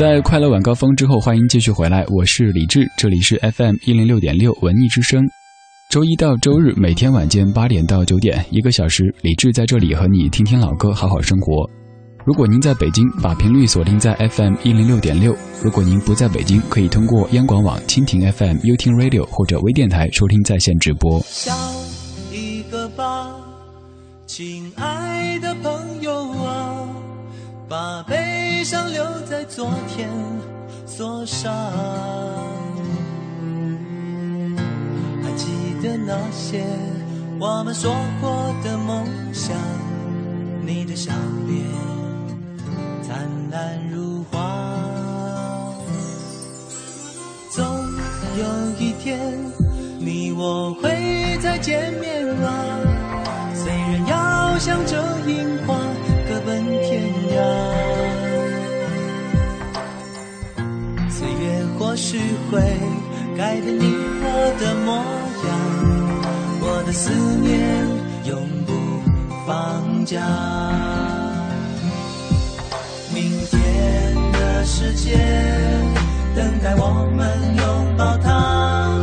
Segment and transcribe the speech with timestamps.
[0.00, 5.22] 在快乐晚高峰之后，欢迎继续回来，我是李志，这里是 FM 一零六点六文艺之声。
[5.90, 11.68] 周一到周日每天晚间八点到九点，一个小时，李志在这里和你听听老歌，好好生活。
[12.24, 21.20] 如果您在北京，把频率锁定在 FM 一零六点六；如果您不在北京，可以通过央广网蜻蜓 FM、优听 Radio 或者微电台收听在线直播。
[21.26, 21.54] 笑
[22.32, 23.36] 一个吧，
[24.24, 26.88] 亲爱的朋友啊，
[27.68, 28.02] 把
[28.60, 30.10] 悲伤留在昨天
[30.84, 31.50] 锁上。
[35.22, 35.46] 还记
[35.82, 36.62] 得那些
[37.38, 39.56] 我们说过的梦想，
[40.62, 41.10] 你的笑
[41.46, 41.64] 脸
[43.02, 44.38] 灿烂如花。
[47.50, 48.44] 总有
[48.78, 49.18] 一天，
[49.98, 52.76] 你我会再见面啊，
[53.54, 55.49] 虽然要向着樱
[62.00, 62.18] 许
[62.50, 62.58] 会
[63.36, 63.84] 改变你
[64.22, 64.24] 我
[64.58, 64.94] 的模
[65.46, 65.48] 样，
[66.62, 67.86] 我的思念
[68.24, 68.72] 永不
[69.46, 70.18] 放假。
[73.12, 75.18] 明天的世界
[76.34, 77.20] 等待我们
[77.58, 78.96] 拥抱它，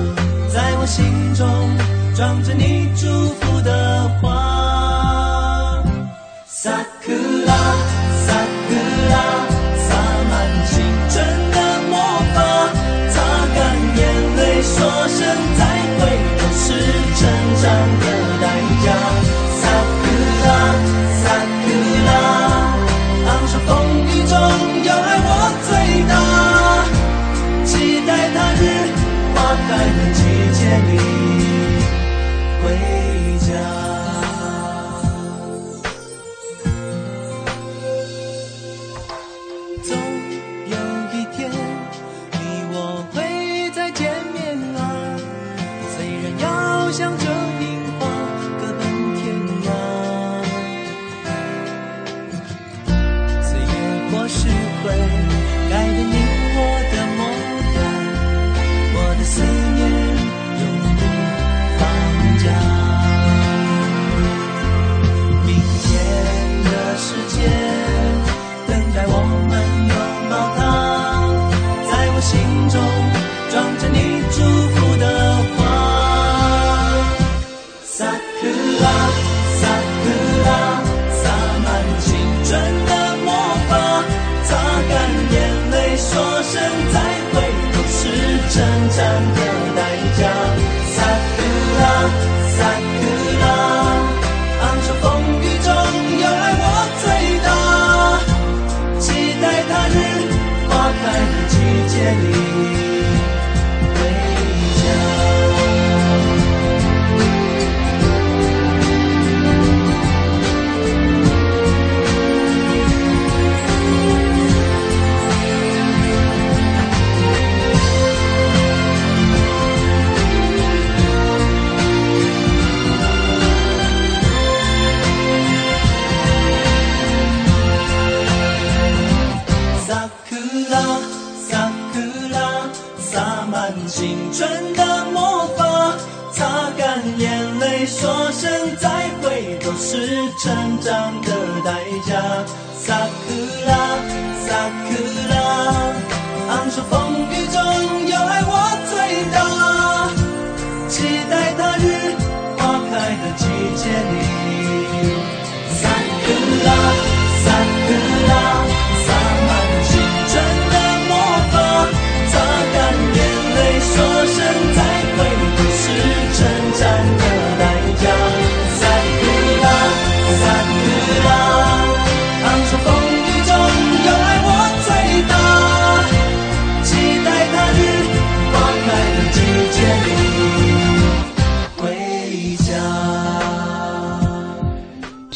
[0.52, 1.46] 在我心中
[2.16, 4.26] 装着你祝福的花。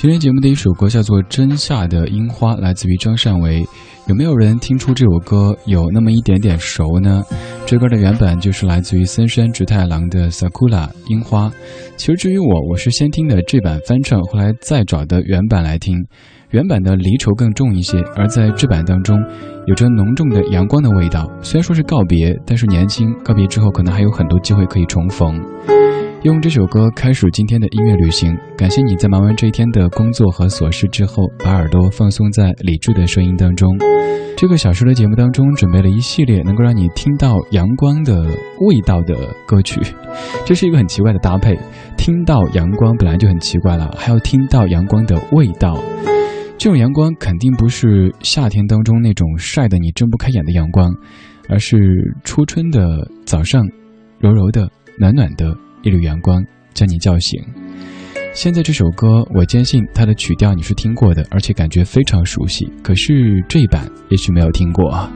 [0.02, 3.64] 今天节目的一首歌叫做《真夏的樱花》，来自于张善为。
[4.08, 7.22] 有没有人听出这首歌有那么一点点熟呢？
[7.68, 11.52] 这歌的原版就是来自于森山直太郎的《Sakura》樱花。
[11.98, 15.96] 其实至于我，我是先听的这版翻唱，后来再找的原版来听。
[16.50, 19.16] 原版的离愁更重一些，而在这版当中，
[19.68, 21.30] 有着浓重的阳光的味道。
[21.44, 25.40] 虽然说是告别，但是年轻告别之后，可能还有很多机会可以重逢。
[26.24, 33.76] 用这首歌开始今天的音乐旅行，感谢你在忙完这一天的工作和琐事之后，把耳朵放松在理智的声音当中。
[34.38, 38.22] 这个小时的节目当中，准备了一系列能够让你听到阳光的
[38.60, 39.82] 味道的歌曲，
[40.46, 41.58] 这是一个很奇怪的搭配。
[41.98, 45.84] 听到阳光本来就很奇怪了，还要听到阳光的味道。
[46.56, 50.94] 这种阳光肯定不是夏天当中那种晒得你睁不开眼的阳光，
[51.50, 53.68] 而是初春的早上，
[54.20, 54.70] 柔柔的、
[55.00, 55.58] 暖暖的。
[55.84, 56.44] 一缕阳光
[56.74, 57.42] 将你叫醒。
[58.34, 62.66] 现在这首歌，我坚信它的曲调你是听过的，而且感觉非常熟悉。
[62.82, 64.90] 可是这一版也许没有听过。
[64.90, 65.12] 啊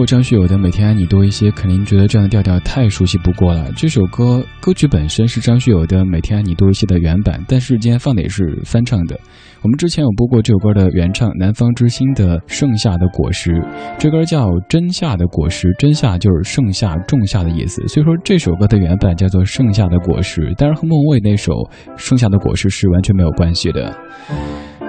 [0.00, 3.70] 过张学友的《每天爱你多一些》，肯定觉得这样的调调太熟悉不过了。
[3.76, 9.20] 这首歌歌曲本身是张学友的《每天爱你多一些》的原版，但是今天放的也是翻唱的。
[9.60, 13.50] 我们之前有播过这首歌的原唱南方之星的《盛夏的果实》，
[13.98, 17.86] 这歌叫《真夏的果实》，真夏就是盛夏、仲夏的意思。
[17.86, 21.52] 所以说这首歌的原版叫做《盛夏的果实》，但是和孟蔚那首
[21.98, 23.94] 《盛夏的果实》是完全没有关系的。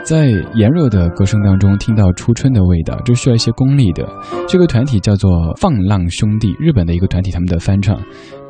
[0.04, 4.06] 在炎热的歌声当中听到初春的味道，这需要一些功力的。
[4.48, 7.98] 这个团体叫做放浪兄弟，日本的一个团体，他们的翻唱。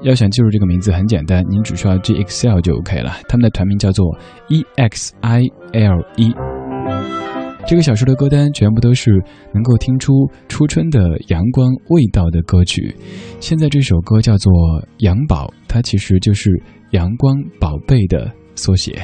[0.01, 3.11] 要想记住这个名字很简单，您只需要记 Excel 就 OK 了。
[3.27, 4.05] 他们的团名叫做
[4.47, 5.51] EXILE。
[7.67, 9.11] 这个小说的歌单全部都是
[9.53, 10.13] 能够听出
[10.47, 12.95] 初春的阳光味道的歌曲。
[13.39, 14.51] 现在这首歌叫做
[14.99, 16.49] 《阳宝》，它其实就是
[16.91, 18.99] 阳光宝贝的缩写。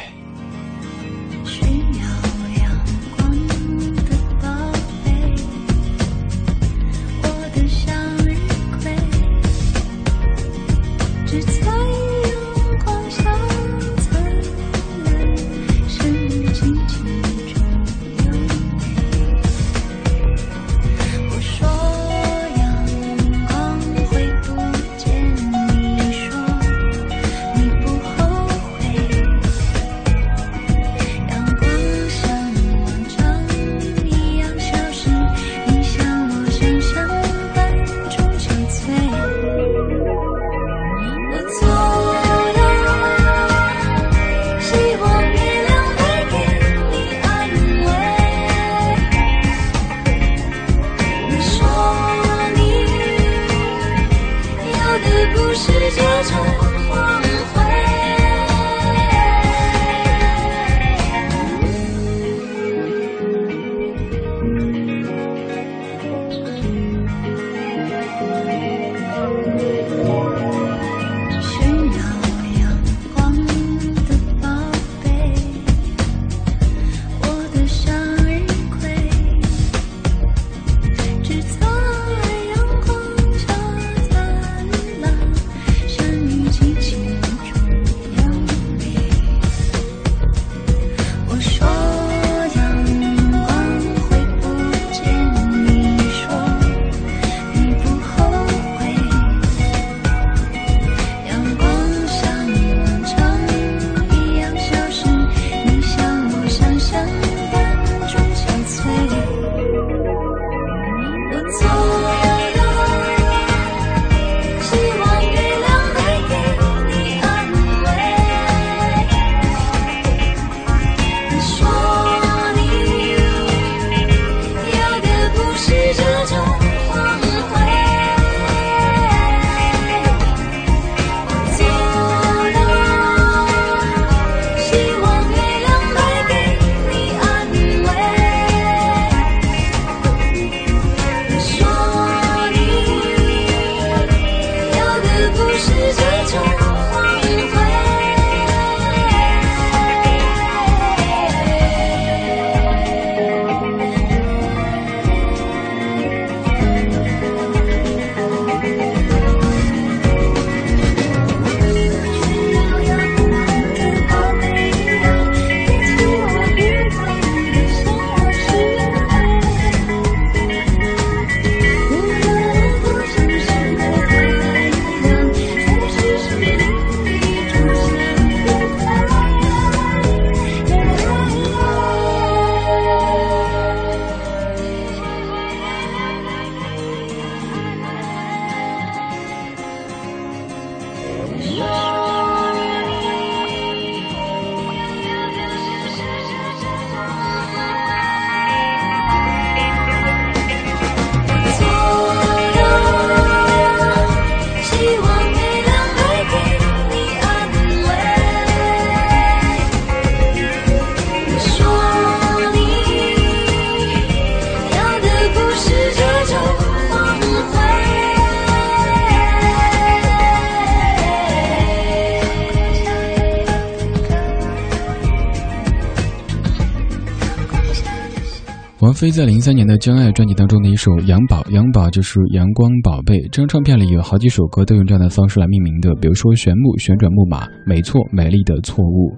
[228.88, 233.20] 王菲在零三年的《将爱》专辑当中的一首《阳宝》，阳宝就是阳光宝贝。
[233.24, 239.14] 这张唱片里有好几首歌都用这样的方式来命名的，比如说《旋木旋转木马》，没错，美丽的错误。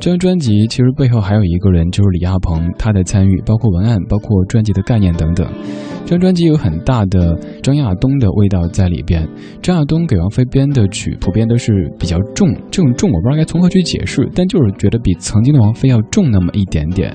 [0.00, 5.46] 这张专辑其实背后还有一个人，就是李亚鹏，他的参与包括文案，包括专辑的概念等等。
[6.04, 9.24] 这张专辑有很大的张亚东的味道在里边。
[9.62, 17.14] 张亚东给王菲编的曲，普遍都是比较重，这种重我不知道该从何去解释，但就是觉得比曾经的王菲要重那么一点点。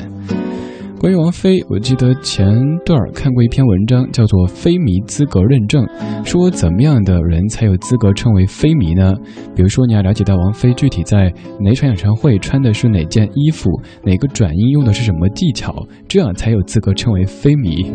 [1.01, 2.45] 关于王菲，我记得前
[2.85, 5.83] 段儿看过一篇文章，叫做《非迷资格认证》，
[6.23, 9.11] 说怎么样的人才有资格称为非迷呢？
[9.55, 13.67] 比如说，你要了解到王菲具体在哪场演唱会穿的是哪件衣服，
[14.05, 15.73] 哪个转音用的是什么技巧，
[16.07, 17.91] 这样才有资格称为非迷。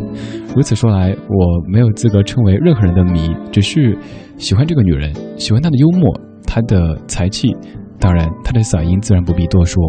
[0.53, 3.97] 如此说来，我没有资格称为任何人的迷，只是
[4.37, 6.13] 喜欢这个女人，喜欢她的幽默，
[6.45, 7.57] 她的才气，
[8.01, 9.81] 当然她的嗓音自然不必多说。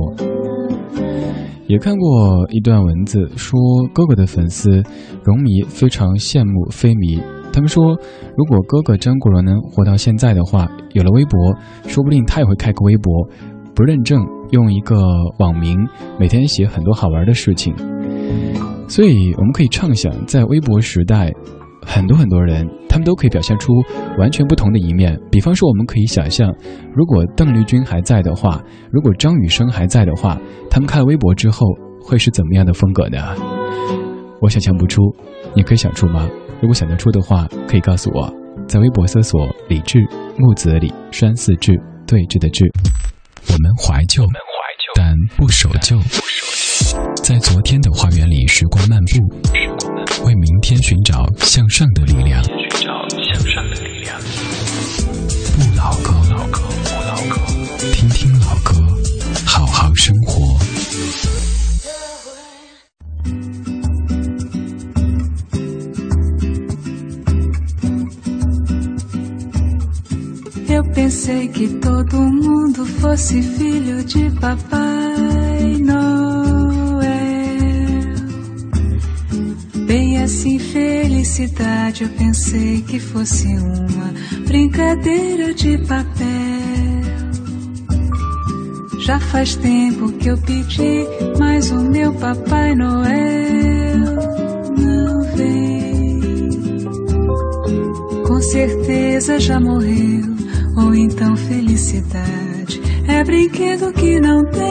[1.68, 3.60] 也看过一段文字，说
[3.94, 4.82] 哥哥的粉丝
[5.24, 7.22] 荣迷非常羡慕飞迷。
[7.52, 7.98] 他们说，
[8.38, 11.56] 如果哥哥张国荣能活到现在的话，有了微博，
[11.88, 13.12] 说不定他也会开个微博，
[13.76, 14.96] 不认证，用一个
[15.40, 15.78] 网名，
[16.20, 17.76] 每天写很多好玩的事情。
[18.88, 21.34] 所以，我们可以畅想，在微博时代。
[21.88, 23.74] 很多很多人，他们都可以表现出
[24.20, 25.18] 完全不同的一面。
[25.32, 26.54] 比方说，我们可以想象，
[26.94, 30.38] 如果邓丽君还在的话，如果张雨生还在的话，
[30.70, 31.66] 他们看了微博之后
[32.00, 33.18] 会是怎么样的风格呢？
[34.42, 35.02] 我想象不出，
[35.56, 36.30] 你可以想出吗？
[36.62, 38.32] 如果想得出的话，可以告诉我，
[38.68, 40.00] 在微博搜索“李志
[40.38, 41.74] 木子李山寺志
[42.06, 42.66] 对峙的志”。
[43.50, 44.28] 我们怀旧，
[44.94, 45.98] 但不守旧，
[47.24, 49.67] 在昨天的花园里时光漫步。
[50.28, 52.44] 为明天寻找向上的力量。
[52.44, 54.20] 寻找向上的力量
[55.56, 57.40] 不老歌，老歌不老歌，
[57.94, 58.74] 听听老歌，
[59.46, 60.60] 好好生活。
[70.68, 76.27] Eu pensei que todo mundo fosse filho de papai Não.
[79.88, 84.14] Bem assim, felicidade, eu pensei que fosse uma
[84.46, 86.28] brincadeira de papel.
[89.00, 91.06] Já faz tempo que eu pedi,
[91.40, 94.18] mas o meu Papai Noel
[94.78, 96.20] não vem.
[98.28, 100.26] Com certeza já morreu,
[100.76, 104.68] ou então felicidade é brinquedo que não tem.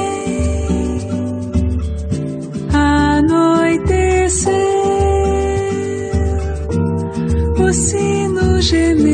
[2.74, 3.87] Anoitecer
[7.66, 9.11] o sino gemeu,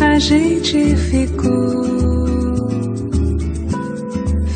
[0.00, 2.70] a gente ficou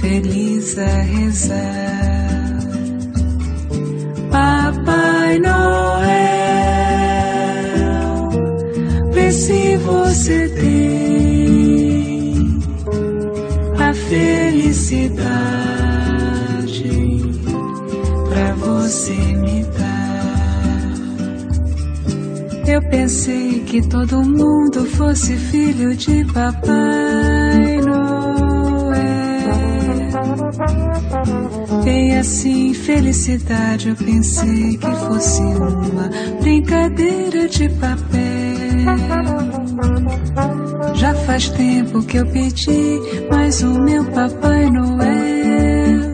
[0.01, 2.14] feliz a rezar.
[22.97, 28.95] Pensei que todo mundo fosse filho de Papai Noel.
[31.83, 36.09] Bem assim, felicidade, eu pensei que fosse uma
[36.41, 38.15] brincadeira de papel.
[40.95, 46.13] Já faz tempo que eu pedi, mas o meu Papai Noel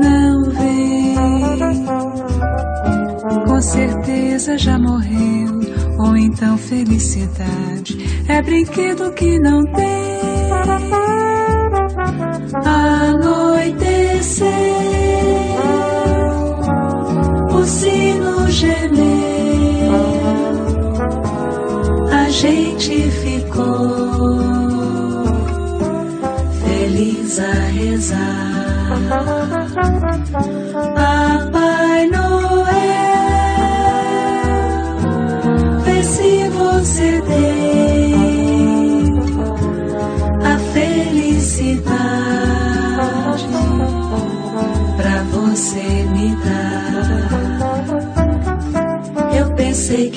[0.00, 1.14] não vem.
[3.46, 5.33] Com certeza já morreu
[6.34, 7.96] então felicidade
[8.28, 9.94] é brinquedo que não tem.
[12.64, 14.48] Anoiteceu,
[17.52, 19.92] o sino gemeu,
[22.10, 24.04] a gente ficou
[26.64, 28.54] feliz a rezar.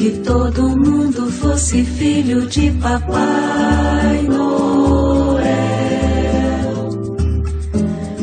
[0.07, 5.47] Que todo mundo fosse filho de Papai Noel.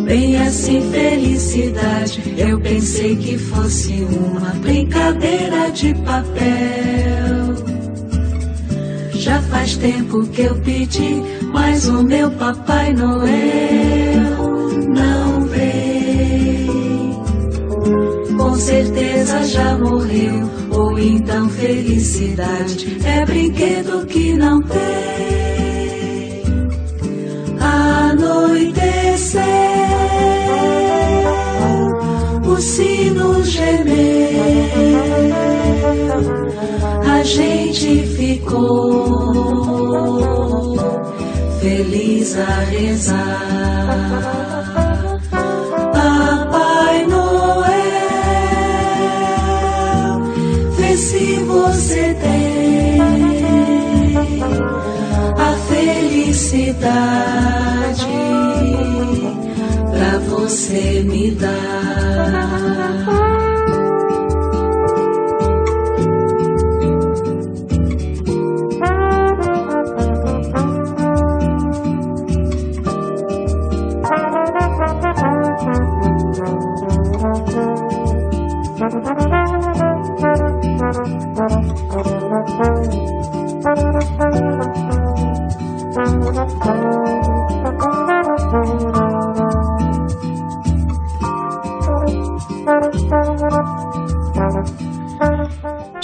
[0.03, 2.23] Bem assim, felicidade.
[2.38, 7.55] Eu pensei que fosse uma brincadeira de papel.
[9.12, 14.38] Já faz tempo que eu pedi, mas o meu Papai Noel
[14.88, 17.14] não vem.
[18.38, 24.83] Com certeza já morreu, ou então felicidade é brinquedo que não tem.
[27.61, 29.41] Anoitecer,
[32.45, 33.95] o sino gemeu,
[37.09, 39.55] a gente ficou
[41.61, 44.54] feliz a rezar.
[56.35, 58.07] Felicidade
[59.92, 62.34] pra você me dar.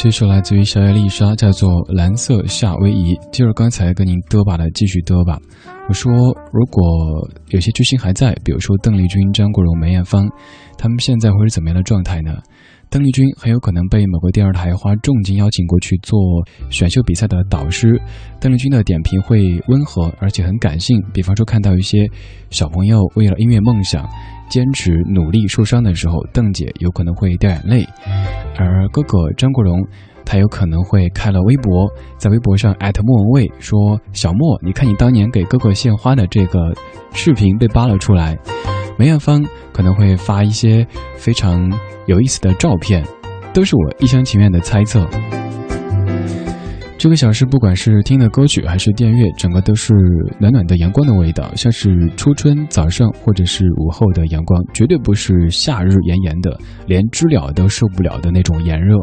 [0.03, 3.15] 这首来自于小野丽莎，叫做《蓝色夏威夷》。
[3.31, 5.39] 接着刚才跟您嘚吧的，继续嘚吧。
[5.91, 6.11] 我说，
[6.55, 10.27] 如果有些巨星还在，比如说邓丽君、张国荣、梅艳芳，
[10.79, 12.39] 他们现在会是怎么样的状态呢？
[12.89, 16.19] 邓丽君很有可能被某个电视台花重金邀请过去做
[16.71, 18.01] 选秀比赛的导师。
[18.41, 20.99] 邓丽君的点评会温和，而且很感性。
[21.13, 22.09] 比方说，看到一些
[22.49, 24.09] 小朋友为了音乐梦想
[24.51, 27.87] 坚持努力受伤的时候，邓姐有可能会掉眼泪。
[28.59, 29.83] 而哥哥张国荣，
[30.27, 36.59] 他有可能会开了微博，在微博上艾特莫文蔚说：“小莫，你看你当年给哥哥献花的这个
[37.15, 38.37] 视频被扒了出来。”
[38.99, 40.87] 梅艳芳可能会发一些
[41.17, 41.73] 非常
[42.07, 43.03] 有意思的照片，
[43.55, 45.09] 都是我一厢情愿的猜测。
[47.01, 49.95] 这个小时，不管是听的歌曲还是电乐，整个都是
[50.39, 58.99] 暖暖的阳光的味道，像是初春早上或者是午后的阳光，绝对不是夏日炎炎的，连知了都受不了的那种炎热。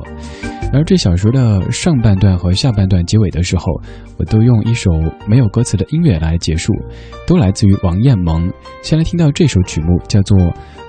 [0.72, 3.66] 而这小时的上半段和下半段结尾的时候，
[4.20, 4.92] 我都用一首
[5.28, 6.72] 没有歌词的音乐来结束，
[7.26, 8.48] 都来自于王艳萌。
[8.84, 10.38] 先来听到这首曲目，叫做。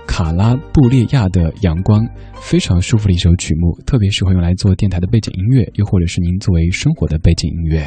[0.08, 2.04] 卡拉布列亚的阳光，
[2.40, 7.86] 非常舒服的一首曲目，特别适合用来做电台的背景音乐，又或者是您作为生活的背景音乐。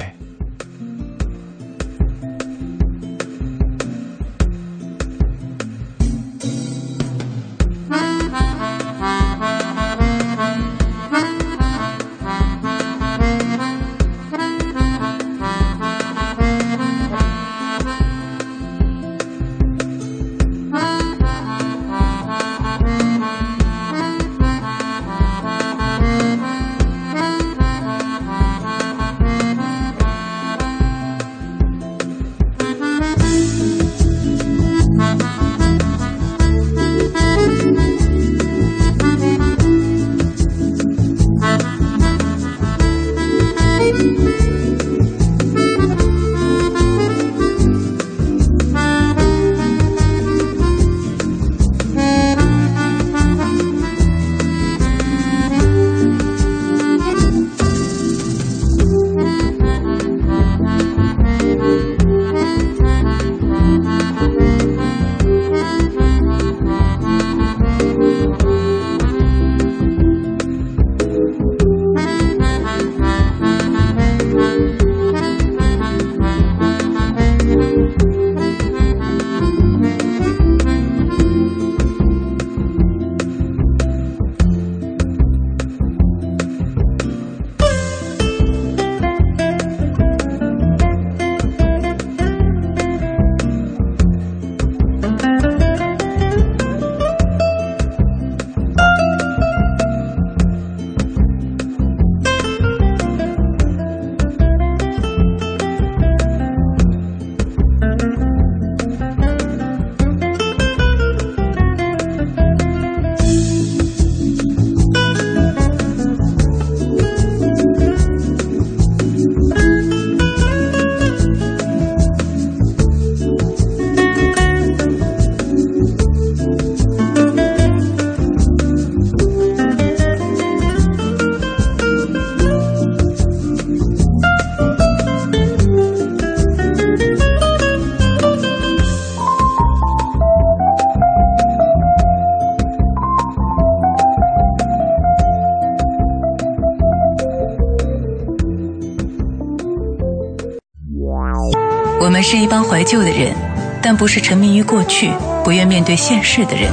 [152.32, 153.36] 是一帮怀旧的人，
[153.82, 155.12] 但不是沉迷于过去、
[155.44, 156.72] 不愿面对现实的人。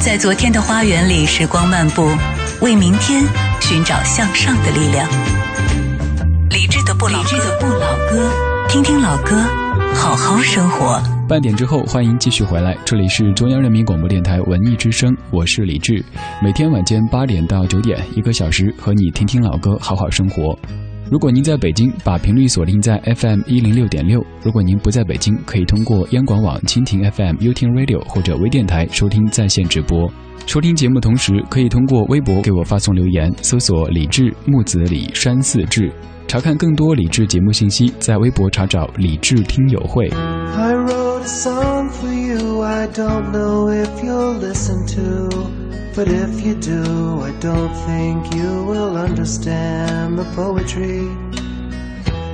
[0.00, 2.10] 在昨天的花园里，时光漫步，
[2.60, 3.22] 为明天
[3.60, 5.08] 寻找向上的力量。
[6.98, 8.32] 不老歌，的不老歌，
[8.68, 9.36] 听听老歌，
[9.94, 11.00] 好好生活。
[11.28, 16.04] 半点之后，欢迎继续回来，这里是中央人民广播电台文艺之声，我是李志。
[16.42, 20.58] 每天晚间八点到九点，一个小时和你听听老歌，好好生活。
[21.10, 30.08] 如果您在北京，把频率锁定在 FM 一零六点六；如果您不在北京，可以通过央广网、蜻蜓 FM、u t Radio 或者微电台收听在线直播。
[30.46, 35.92] 收听节目同时，可以通过微博给我发送留言，搜索“李志木子李山四志”，
[36.28, 40.06] 查看更多李志节目信息，在微博查找“李志听友会”。
[40.14, 42.19] I wrote something
[46.00, 51.00] But if you do, I don't think you will understand the poetry.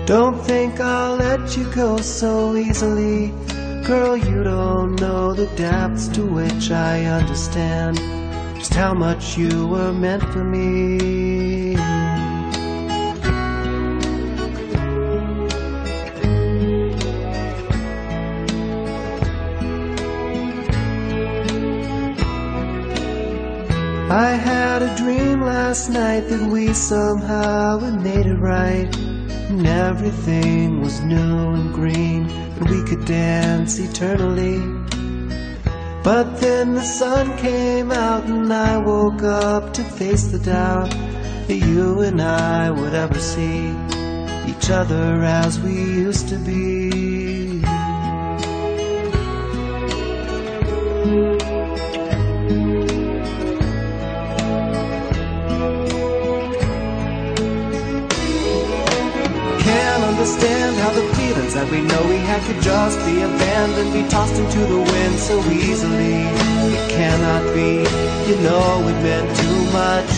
[0.07, 3.35] Don't think I'll let you go so easily.
[3.85, 7.99] Girl, you don't know the depths to which I understand
[8.57, 11.66] just how much you were meant for me.
[24.09, 28.97] I had a dream last night that we somehow had made it right.
[29.49, 34.59] And everything was new and green, and we could dance eternally.
[36.05, 40.91] But then the sun came out, and I woke up to face the doubt
[41.49, 43.75] that you and I would ever see
[44.47, 47.06] each other as we used to be.
[60.27, 64.35] Understand how the feelings that we know we had could just be abandoned, be tossed
[64.35, 66.27] into the wind so easily.
[66.75, 67.87] It cannot be,
[68.27, 70.11] you know it meant too much.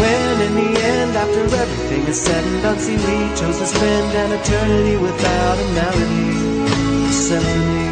[0.00, 4.16] When in the end, after everything is said and done, see we chose to spend
[4.16, 7.88] an eternity without a melody, a symphony,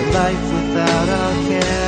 [0.00, 1.83] a life without a canon.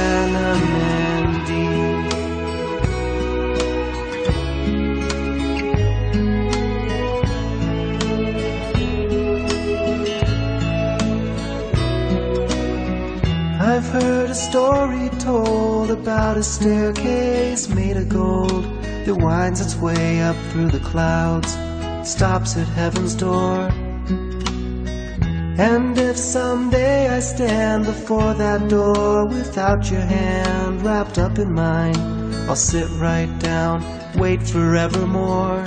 [13.76, 18.64] I've heard a story told about a staircase made of gold
[19.04, 21.52] that winds its way up through the clouds,
[22.02, 23.68] stops at heaven's door.
[25.58, 31.98] And if someday I stand before that door without your hand wrapped up in mine,
[32.48, 33.84] I'll sit right down,
[34.18, 35.66] wait forevermore.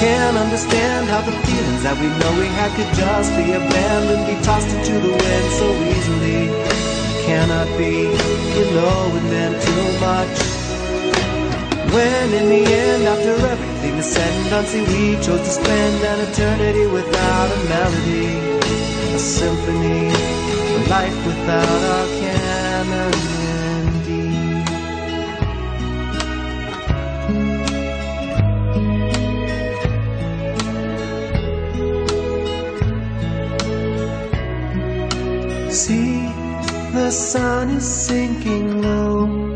[0.00, 4.32] Can't understand how the feelings that we know we had could just be abandoned, be
[4.42, 6.48] tossed into the wind so easily.
[6.48, 10.36] It cannot be, you know it meant too much.
[11.92, 16.02] When in the end, after everything is said and done, see we chose to spend
[16.02, 18.40] an eternity without a melody,
[19.12, 23.39] a symphony, a life without our canon.
[37.10, 39.52] The sun is sinking low.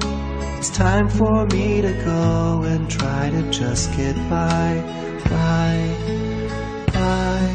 [0.58, 4.82] It's time for me to go and try to just get by,
[5.30, 5.78] by,
[6.92, 7.48] by.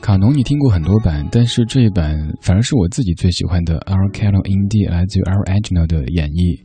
[0.00, 6.58] 卡农你听过很多版，但是这一版反而是我自己最喜欢的 Our Callon Indie 来自于 Our Agno 的演绎。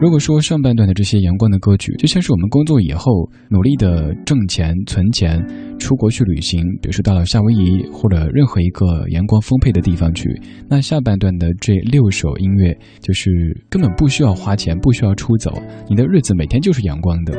[0.00, 3.10] 如果说上半段的这些阳光的歌曲，就像是我们工作以后
[3.48, 5.42] 努力的挣钱、存钱、
[5.78, 10.28] 出国去旅行，比如说到了夏威夷或者任何一个阳光丰沛的地方去，
[10.68, 13.30] 那下半段的这六首音乐就是
[13.70, 15.50] 根本不需要花钱、不需要出走，
[15.88, 17.32] 你的日子每天就是阳光的。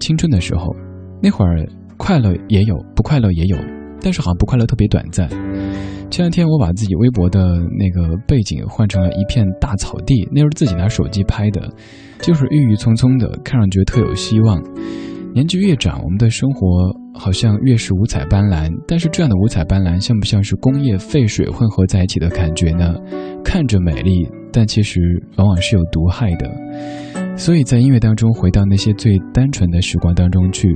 [0.00, 0.74] 青春的时候，
[1.22, 1.64] 那会儿
[1.96, 3.56] 快乐也有，不快乐也有。
[4.00, 5.28] 但是好像不快乐特别短暂。
[6.10, 11.70] 前两天我把自己微博的那个背景换成了一片大草地，那是自己拿手机拍的，
[12.20, 14.60] 就是郁郁葱葱的，看上去特有希望。
[15.34, 22.94] 年纪越长，我们的生活好像越是五彩斑斓，但是这样的五彩斑斓像不像是工业废水混合在一起的感觉呢？
[23.44, 25.00] 看着美丽，但其实
[25.36, 26.50] 往往是有毒害的。
[27.36, 30.68] 所以在音乐当中，回到那些最单纯的时光当中去，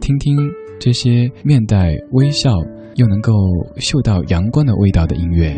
[0.00, 0.36] 听听。
[0.80, 2.52] 这些面带微笑
[2.96, 3.32] 又能够
[3.76, 5.54] 嗅到阳光的味道的音乐，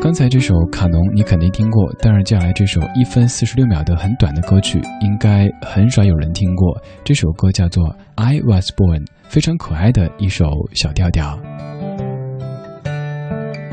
[0.00, 6.80] 刚才这首《卡农》你肯定听过，但是接下来这首一分四十六秒的很短的歌曲，应该很少有人听过。
[7.04, 11.38] 这首歌叫做《I Was Born》，非常可爱的一首小调调。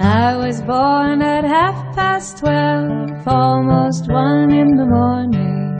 [0.01, 5.77] I was born at half past twelve, almost one in the morning.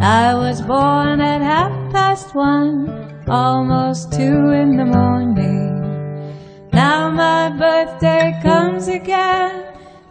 [0.00, 2.88] I was born at half past one,
[3.26, 5.74] almost two in the morning.
[6.76, 9.64] Now my birthday comes again.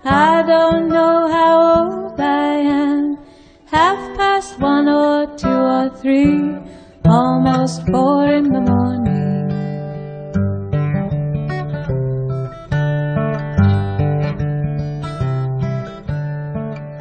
[0.03, 3.19] I don't know how old I am.
[3.65, 6.57] Half past one or two or three,
[7.05, 9.51] almost four in the morning.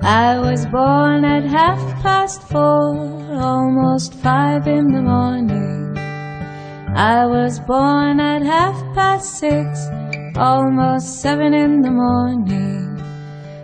[0.03, 2.93] I was born at half past four,
[3.33, 5.84] almost five in the morning.
[6.95, 9.89] I was born at half past six,
[10.37, 12.97] almost seven in the morning.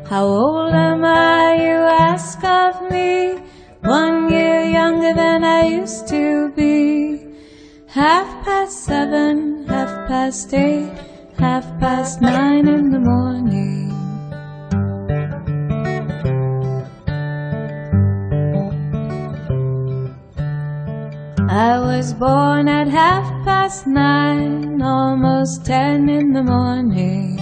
[0.04, 1.78] How old am I, you
[2.10, 3.38] ask of me?
[3.82, 7.24] One year younger than I used to be.
[7.86, 10.90] Half past seven, half past eight,
[11.38, 13.89] half past nine in the morning.
[21.50, 27.40] I was born at half past nine, almost ten in the morning.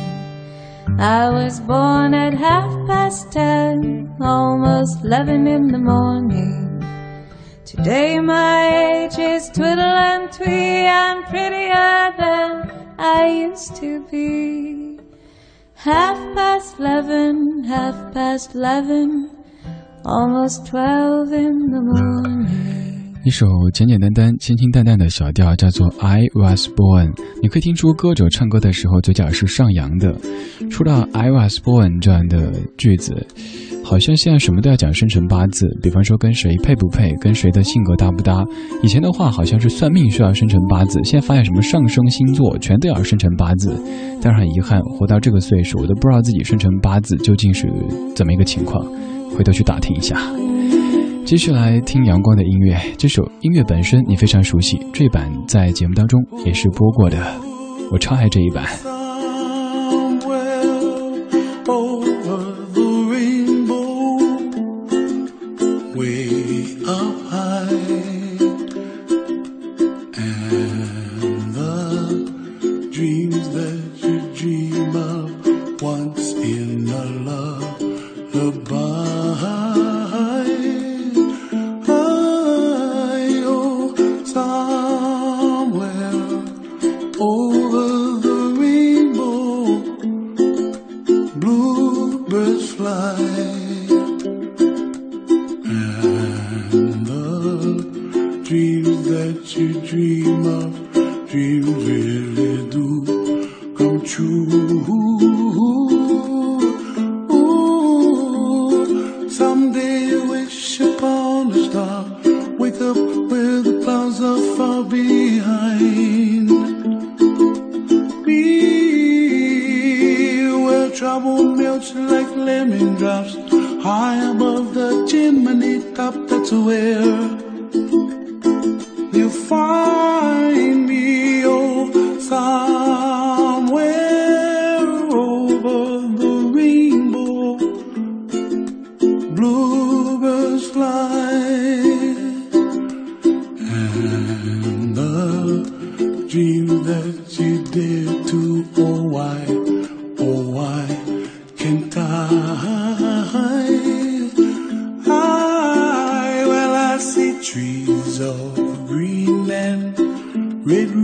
[0.98, 6.82] I was born at half past ten, almost eleven in the morning.
[7.66, 15.00] Today my age is twiddle and twee, I'm prettier than I used to be.
[15.74, 19.36] Half past eleven, half past eleven,
[20.06, 22.37] almost twelve in the morning.
[23.28, 27.12] 一首简简单单、清清淡淡的小调，叫做《I Was Born》。
[27.42, 30.18] 你可以听出歌者唱歌的时候嘴角是上扬的。
[30.70, 33.26] 说到《I Was Born》这样的句子，
[33.84, 38.42] 好像现在什么都要讲生辰八字，比方说跟谁配不配，跟谁的性格搭不搭。
[38.82, 43.78] 以前的话好像是算命需要生辰八字，现在发现什么上升星座全都要生辰八字。
[44.22, 47.70] 但是很遗憾，活到这个岁数，我都不知道自己生辰八字究竟是
[48.16, 48.82] 怎么一个情况，
[49.36, 50.18] 回头去打听一下。
[51.28, 57.18] 继续来听阳光的音乐，这首音乐本身你非常熟悉，这版在节目当中也是播过的，
[57.92, 58.64] 我超爱这一版。
[58.66, 58.94] I
[67.68, 68.17] hear babies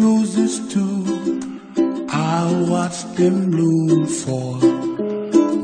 [0.00, 1.04] roses too.
[2.09, 4.59] I watched them bloom for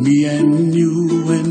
[0.00, 1.49] me and you and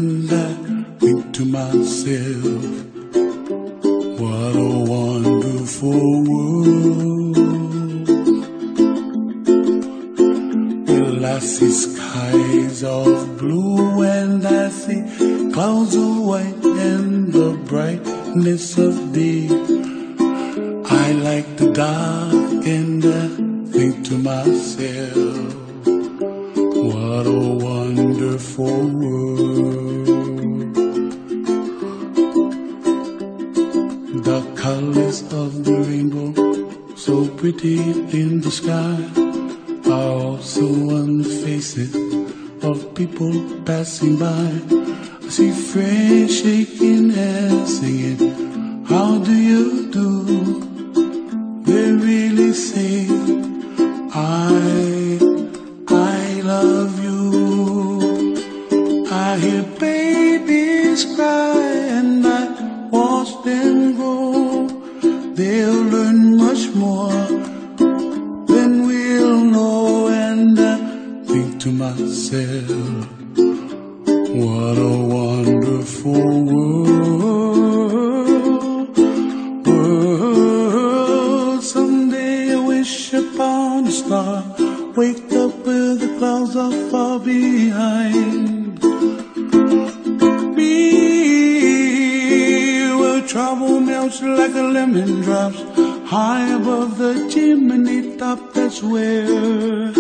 [74.42, 76.98] what a wonderful world.
[79.68, 84.44] World, someday I wish upon a star,
[84.96, 88.80] wake up where the clouds are far behind.
[90.56, 91.90] Be
[93.00, 95.62] where trouble melts like a lemon drops
[96.10, 98.54] high above the chimney top.
[98.54, 99.99] That's where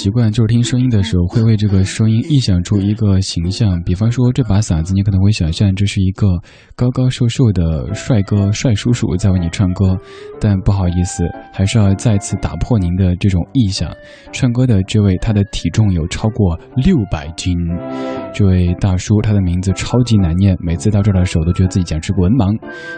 [0.00, 3.78] 习惯，就是听声音的时候会为这个声音臆想出一个形象。
[3.84, 6.26] 比方说这把嗓子，你可能会想象这是一个
[6.74, 9.94] 高高瘦瘦的帅哥、帅叔叔在为你唱歌。
[10.40, 11.22] 但不好意思，
[11.52, 13.94] 还是要再次打破您的这种臆想。
[14.32, 17.54] 唱歌的这位，他的体重有超过六百斤。
[18.32, 22.56] 这位大叔，他的名字超级难念，每次到这儿的时候都觉得自己简直文盲。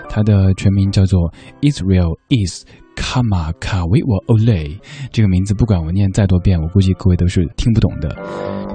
[0.08, 1.18] 他的全名叫做
[1.62, 2.64] Israel Is。
[2.94, 4.78] 卡马卡维瓦欧雷，
[5.10, 8.16] 这个名字不管我念再多遍，我估计各位都是听不懂的。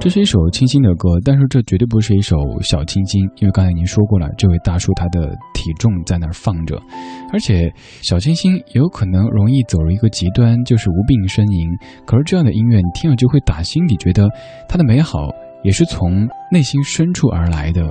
[0.00, 6.80] 这是一首清新的歌，但是这绝对不是一首小清新，因为刚才您说过了，这位大叔他的体重在那儿放着，
[7.32, 11.68] 而且小清新有可能容易走入一个极端，就是无病呻吟。
[12.06, 14.28] 可是这样的音乐，你听了就会打心底觉得
[14.68, 15.18] 它的美好。
[15.62, 17.82] 也是从内心深处而来的。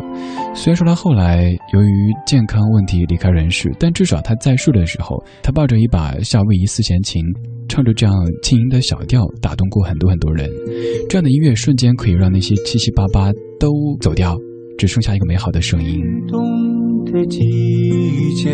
[0.55, 1.43] 虽然说他后来
[1.73, 7.21] 由于健康问题离开人世，但至少他在世的时候，他抱着一把夏威夷四弦琴，
[7.67, 10.49] 唱着这样轻盈的小调，打动过很多很多人。
[11.09, 13.69] 这样的音乐瞬间可以让那些七七八八都
[14.01, 14.35] 走掉，
[14.77, 15.99] 只剩下一个美好的声音。
[16.27, 16.41] 冬
[17.05, 17.39] 的季
[18.35, 18.49] 节，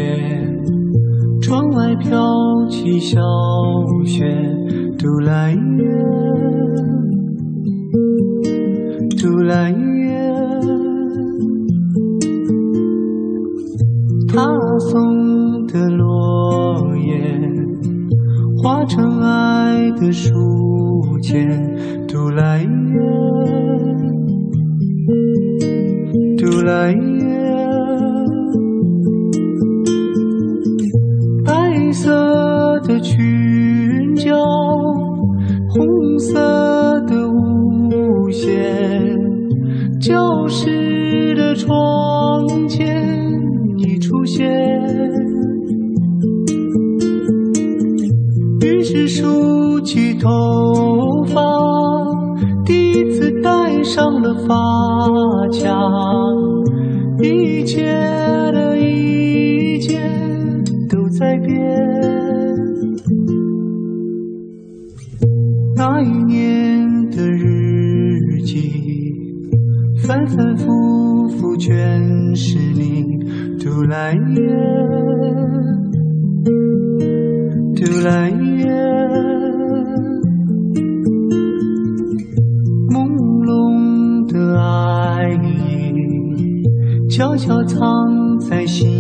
[1.42, 2.20] 窗外飘
[2.70, 3.20] 起小
[4.06, 4.26] 雪，
[4.98, 5.84] 杜兰叶。
[9.16, 10.12] 杜兰叶，
[14.28, 14.44] 他
[14.80, 17.40] 送的落叶
[18.62, 20.30] 化成爱的书
[21.22, 21.48] 签。
[22.08, 22.68] 杜兰叶，
[26.38, 27.26] 杜兰叶，
[31.46, 34.36] 白色的裙角，
[35.70, 36.40] 红色
[37.08, 38.93] 的舞鞋。
[41.56, 42.86] 窗前，
[43.78, 44.50] 你出现，
[48.62, 50.30] 于是梳起头
[51.28, 51.42] 发，
[52.66, 54.56] 第一次戴上了发
[55.52, 55.70] 卡，
[57.22, 57.84] 一切
[58.52, 60.00] 的一切
[60.90, 61.60] 都在变。
[65.76, 68.82] 那一年的日记。
[70.06, 71.13] 反反复复
[71.66, 73.18] 全是你，
[73.58, 74.42] 杜兰叶，
[77.74, 78.68] 杜兰叶，
[82.90, 83.08] 朦
[83.46, 88.93] 胧的爱意悄悄藏在心。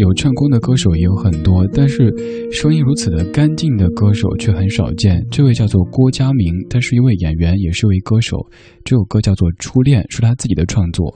[0.00, 2.10] 有唱功的歌手也有很多，但是
[2.50, 5.22] 声音如此的干净的歌手却很少见。
[5.30, 8.38] 这位叫做郭佳明，他是一位演员，也是一位歌手。
[8.82, 11.14] 这首歌叫做《初恋》，是他自己的创作。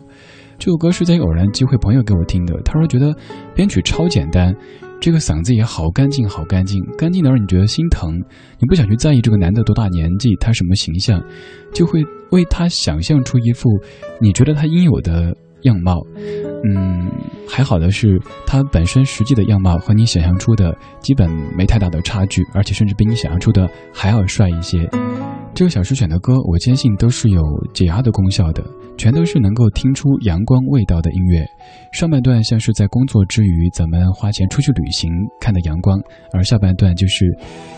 [0.58, 3.16] 这首歌是在偶然机会朋友给我听的，他说觉得
[3.54, 4.54] 编曲超简单，
[5.00, 8.12] 这个嗓子也好干净，好干净，干净的让你觉得心疼。
[8.60, 11.24] 你不想去在意这个男的多大年纪，他什么形象，
[11.72, 13.70] 就会为他想象出一副
[14.20, 15.34] 你觉得他应有的
[15.64, 16.00] 样貌。
[16.66, 17.10] 嗯，
[17.46, 24.88] 还好的是他本身实际的样貌和你想象出的基本没太大的差距，而且甚至比你想象出的还要帅一些。
[25.54, 27.42] 这个小时选的歌，我坚信都是有
[27.72, 28.64] 解压的功效的。
[28.96, 31.44] 全都是能够听出阳光味道的音乐。
[31.92, 35.10] 上半段像是在工作之余，咱们花钱出去旅行
[35.40, 35.98] 看的阳光，
[36.32, 37.26] 而下半段就是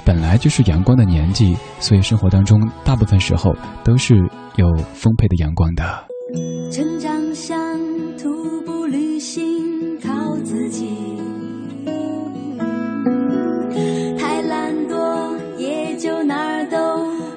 [0.05, 4.15] 本来就是阳光的年纪，所以生活当中大部分时候都是
[4.57, 5.83] 有丰沛的阳光的。
[6.71, 7.59] 成长像，
[10.57, 10.89] 自己。
[14.19, 16.79] 太懒惰，也就哪儿都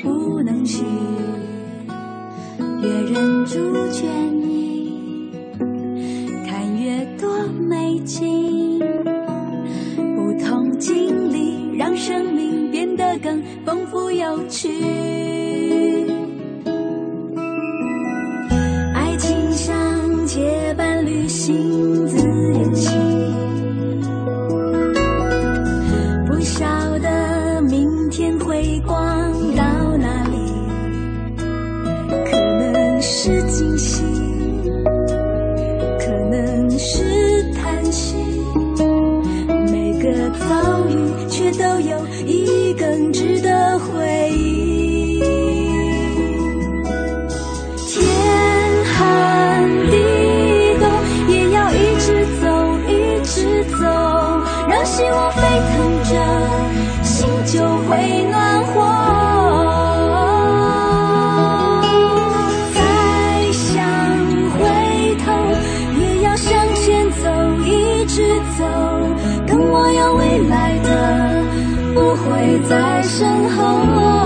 [0.02, 0.86] 不能去。
[2.82, 3.60] 别忍住
[73.20, 74.19] 身后。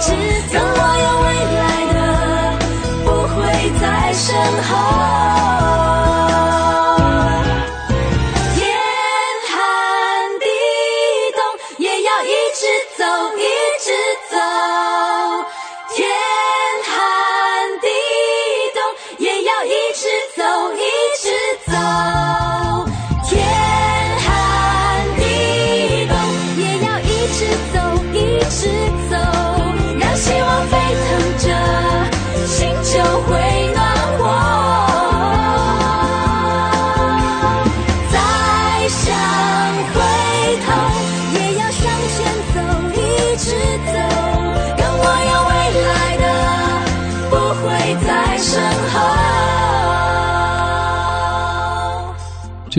[0.00, 0.99] 只有我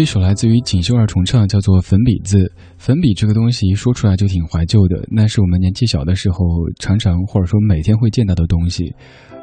[0.01, 2.39] 一首来自于锦绣二重唱，叫做《粉笔字》。
[2.79, 6.37] 粉笔这个东西一说出来就挺怀旧的，那是我们年纪小的时候
[6.79, 8.91] 常常或者说每天会见到的东西。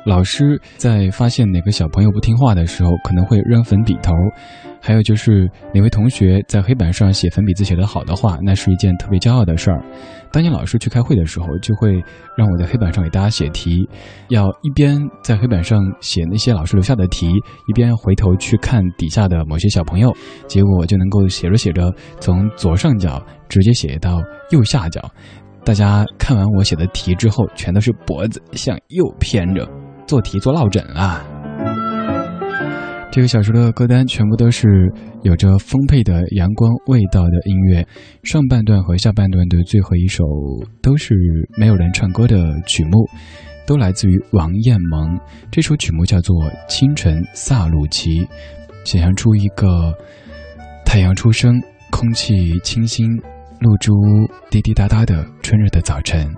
[0.05, 4.13] 老师在发现哪个小朋友不听话的时候，可能会扔粉笔头；
[4.81, 9.81] 还有就是哪位同学在黑板上写粉笔字写得好的话，那是一件特别骄傲的事儿。
[10.31, 11.93] 当年老师去开会的时候，就会
[12.37, 13.89] 让我在黑板上给大家写题，
[14.29, 17.29] 要一边在黑板上写那些老师留下的题，
[17.67, 20.15] 一边回头去看底下的某些小朋友，
[20.47, 24.21] 结果我就能够写着写着，从左上角直接写到
[24.51, 25.03] 右下角。
[25.65, 29.69] 大家看完我写的题之后，全都是脖子向右偏着。
[30.07, 31.38] 做题做落枕了。
[33.11, 34.69] 这个小时的歌单全部都是
[35.23, 37.85] 有着丰沛的阳光味道的音乐，
[38.23, 40.25] 上半段和下半段的最后一首
[40.81, 41.15] 都是
[41.57, 43.09] 没有人唱歌的曲目，
[43.67, 45.19] 都来自于王艳萌。
[45.51, 46.37] 这首曲目叫做
[46.69, 48.21] 《清晨萨鲁奇》，
[48.85, 49.93] 想象出一个
[50.85, 53.11] 太阳初升、空气清新、
[53.61, 53.93] 露珠
[54.49, 56.31] 滴滴答答的春日的早晨。